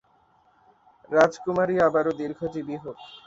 রাজকুমারী 1.09 1.75
অরোরা 1.79 2.11
দীর্ঘজীবী 2.19 2.75
হোক। 2.83 2.97